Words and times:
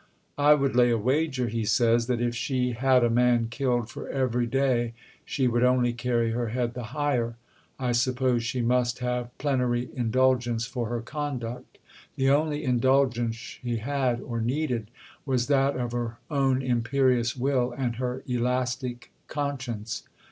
"I 0.39 0.55
would 0.55 0.75
lay 0.75 0.89
a 0.89 0.97
wager," 0.97 1.47
he 1.47 1.63
says, 1.63 2.07
"that 2.07 2.19
if 2.21 2.33
she 2.33 2.71
had 2.71 3.03
a 3.03 3.09
man 3.11 3.49
killed 3.51 3.91
for 3.91 4.05
her 4.05 4.09
every 4.09 4.47
day 4.47 4.95
she 5.25 5.47
would 5.47 5.63
only 5.63 5.93
carry 5.93 6.31
her 6.31 6.47
head 6.47 6.73
the 6.73 6.85
higher. 6.97 7.35
I 7.77 7.91
suppose 7.91 8.41
she 8.43 8.63
must 8.63 8.97
have 8.97 9.29
plenary 9.37 9.89
indulgence 9.95 10.65
for 10.65 10.87
her 10.89 11.01
conduct." 11.01 11.77
The 12.15 12.31
only 12.31 12.63
indulgence 12.63 13.35
she 13.35 13.77
had 13.77 14.21
or 14.21 14.41
needed 14.41 14.89
was 15.23 15.45
that 15.49 15.75
of 15.75 15.91
her 15.91 16.17
own 16.31 16.63
imperious 16.63 17.35
will 17.37 17.71
and 17.71 17.97
her 17.97 18.23
elastic 18.25 19.11
conscience. 19.27 20.01